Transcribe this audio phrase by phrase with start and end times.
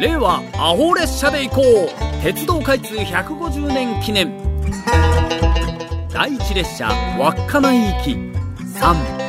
[0.00, 2.22] 令和アホ列車で行こう。
[2.22, 4.32] 鉄道開通150年記念。
[6.12, 6.88] 第一列車
[7.18, 8.10] 稚内行き。
[8.78, 9.22] 3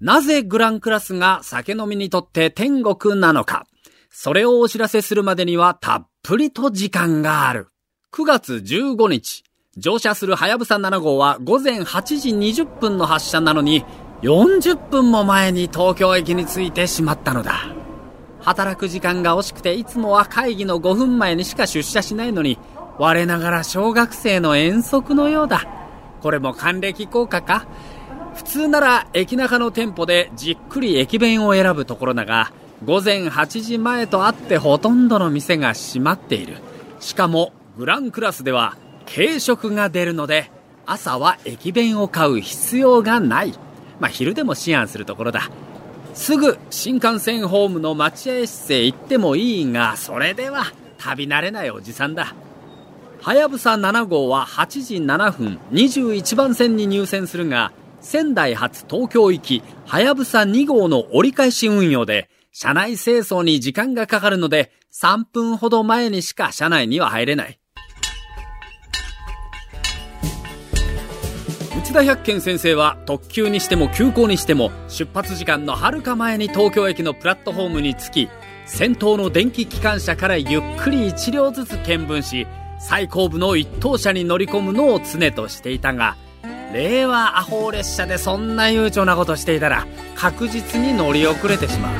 [0.00, 3.66] なぜグランクラスが酒飲みにとって天国なのか。
[4.10, 7.68] それをお知らせするまでにはたっぷりと時間がある。
[8.12, 9.44] 9月15日、
[9.78, 12.28] 乗車するはやぶさ7号は午前8時
[12.62, 13.86] 20分の発車なのに、
[14.20, 17.74] 40分も前に東京駅に着いてしまったのだ。
[18.40, 22.58] 働く時間が惜しくていつもは会議の5分前にしか出社しないのに、
[22.98, 25.66] 我ながら小学生の遠足のようだ。
[26.20, 27.66] これも還暦効果か？
[28.34, 32.52] 普通なら駅中の店舗でじっくり駅弁を選ぶところだが
[32.84, 36.56] 午前8時前とあってほとんどの店が閉まっている
[36.98, 38.78] しかもグランクラスでは
[39.14, 40.50] 軽食が出るので
[40.86, 43.52] 朝は駅弁を買う必要がない。
[44.00, 45.50] まあ昼でも思案するところだ。
[46.14, 50.64] すぐ新幹線ホームの待合室へ行ってもいいがそれでは
[50.98, 52.34] 旅慣れないおじさんだ。
[53.20, 57.72] はやぶさ7号は8時7分21番線に入線するが
[58.02, 67.58] 仙台発東京行き、はやぶさ2号の折り返し運用で、車内清掃に時間がかかるので、3分ほど前にしか車内には入れない。
[71.92, 78.28] 内田百軒先生は特急にしても急行にしても出発時間のはるか前に東京駅のプラットフォームに着き
[78.64, 82.46] 先頭の電気機関車からゆっくり1両ずつ見分し
[82.80, 86.16] 最後部の一等車に乗り込むのを常としていたが
[86.72, 91.94] 令和アホ列車でそんな悠長なことしていたら確実に乗り遅れてしまう。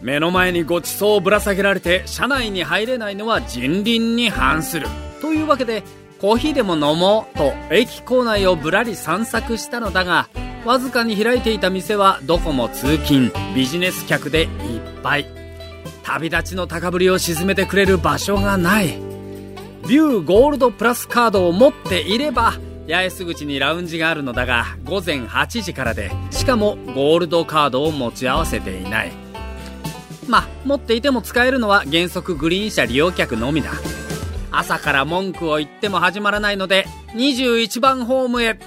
[0.00, 4.86] 目の前にごちそうをぶら下げられて車内に入れないのは人倫に反する。
[5.20, 5.82] というわけで
[6.24, 10.30] コーヒーでも飲もうと駅構内をぶらり散策したのだが
[10.64, 14.48] わずかに開いていた店はどこも通勤ビジネス客でいっ
[15.02, 15.26] ぱい。
[16.02, 18.98] 旅立ちの高ぶりを沈めてくれる場所がない。
[19.86, 22.54] ビューゴールドプラスカードを持っていれば
[22.88, 29.12] 八重洲口にラウンジがあるのだが午前8時からでしかもゴールドカードを持ち合わせていない。
[30.26, 33.72] まあ持っていても使えるのは原則グリーン車利用客のみだ。
[34.58, 38.58] 朝から文句を言っても始まらないので21番ホームへ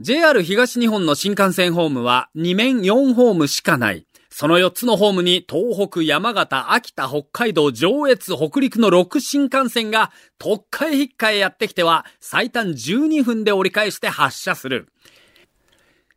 [0.00, 14.88] JR 東日本の新幹線ホームは2面4ホームしかないその4つのホームに東北、山形、秋田、北海道、上越、北陸の6新幹線が特会引っかえやってきては最短12分で折り返して発車する。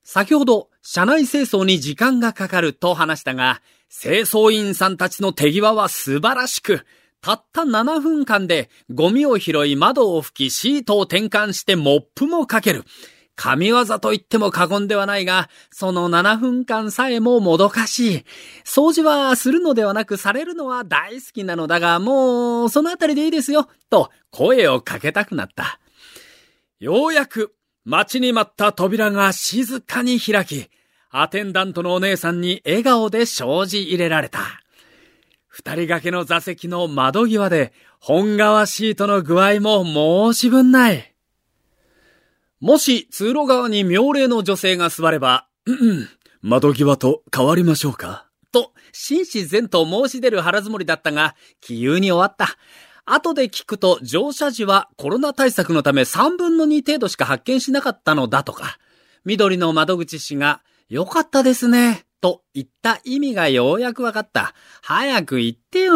[0.04, 3.62] 先ほど、車内清掃に時間がかかると話したが、
[4.02, 6.86] 清掃員さんたちの手際は素晴らしく、
[7.22, 12.84] たった7分間でゴミを拾い窓を拭きシートを転換してモップもかける。
[13.36, 18.26] 神業と言っても過言ではないが、その7分間さえももどかしい。
[18.66, 25.80] 掃除はするのではなくされるのは大好きなのだが、もう、そのあたりでいいですよ、と声をかけたくなった。
[26.80, 27.56] ようやく、
[27.86, 30.68] 待ちに待った扉が静かに開き、
[31.16, 34.40] アテンダントのお姉さんに笑顔で障子入れられた。
[35.48, 39.86] 二人掛けの座席の窓際で、本革シートの具合も
[40.34, 41.14] 申し分ない。
[42.60, 46.10] もし通路側に妙齢の女性が座れば、うん
[46.42, 48.26] 窓際と変わりましょうか？
[48.52, 52.58] と、紳士前と申し出る腹積もりだったが、気有に終わった。
[53.06, 58.80] 後で聞くと乗車時はコロナ対策のため3分の2程度しか発見しなかったのだとか、
[59.26, 64.54] 緑の窓口氏が、よかったですね、と言った意味がようやくわかった。
[64.82, 65.96] 早く言ってよ。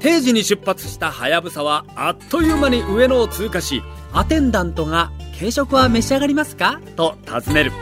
[0.00, 7.72] 定時に出発したハヤブサはあっという間に上野を通過しアテンダントが「軽食は召し上がりますか?」と尋ねる。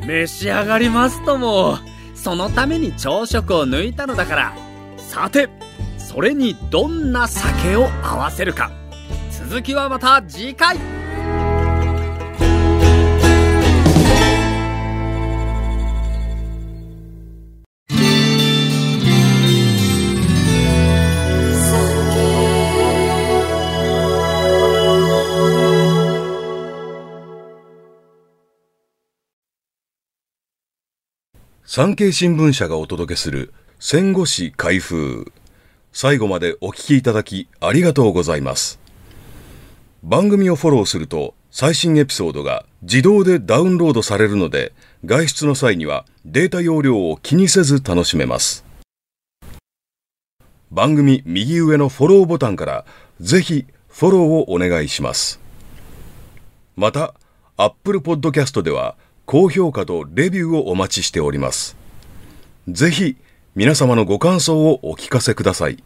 [0.00, 1.78] 召し上がりますとも。
[2.14, 4.56] そのために朝食を抜いたのだから。
[4.96, 5.48] さて
[5.98, 8.70] それにどんな酒を合わせるか。
[9.30, 10.97] 続きはまた次回。
[31.70, 35.30] 産経新聞社がお届けする戦後史開封。
[35.92, 38.80] 最後までお聞きいただきありがとうございます。
[40.02, 44.72] 番組をフォローすると最新エピソードが自動でダウンロードされるので
[45.04, 48.64] 外出の際にはデータ容量を気にせず楽しめます。
[50.70, 52.86] 番組右上のフォローボタンから
[53.20, 55.38] ぜひフォローをお願いします。
[56.76, 57.12] また、
[57.58, 58.96] Apple Podcast では
[59.28, 61.76] 高評価とレビューをお待ちしております。
[62.66, 63.18] ぜひ
[63.54, 65.84] 皆様のご感想をお聞かせください。